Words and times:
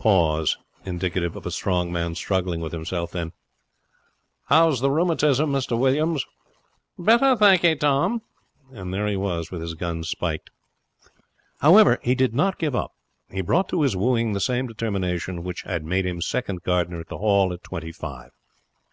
Pause, 0.00 0.58
indicative 0.84 1.36
of 1.36 1.46
a 1.46 1.52
strong 1.52 1.92
man 1.92 2.16
struggling 2.16 2.60
with 2.60 2.72
himself; 2.72 3.12
then: 3.12 3.30
'How's 4.46 4.80
the 4.80 4.90
rheumatism, 4.90 5.52
Mr 5.52 5.78
Williams?' 5.78 6.26
'Better, 6.98 7.36
thank'ee, 7.36 7.76
Tom.' 7.76 8.20
And 8.72 8.92
there 8.92 9.06
he 9.06 9.14
was, 9.16 9.52
with 9.52 9.60
his 9.60 9.74
guns 9.74 10.08
spiked. 10.08 10.50
However, 11.60 12.00
he 12.02 12.16
did 12.16 12.34
not 12.34 12.58
give 12.58 12.74
up. 12.74 12.96
He 13.30 13.42
brought 13.42 13.68
to 13.68 13.82
his 13.82 13.94
wooing 13.96 14.32
the 14.32 14.40
same 14.40 14.66
determination 14.66 15.44
which 15.44 15.62
had 15.62 15.84
made 15.84 16.04
him 16.04 16.20
second 16.20 16.64
gardener 16.64 16.98
at 16.98 17.06
the 17.08 17.18
Hall 17.18 17.52
at 17.52 17.62
twenty 17.62 17.92
five. 17.92 18.32